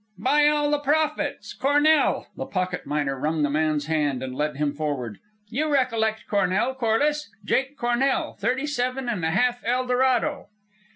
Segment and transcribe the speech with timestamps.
[0.17, 1.53] "By all the Prophets!
[1.53, 5.19] Cornell!" The pocket miner wrung the man's hand and led him forward.
[5.49, 7.29] "You recollect Cornell, Corliss?
[7.45, 10.47] Jake Cornell, Thirty Seven and a Half Eldorado."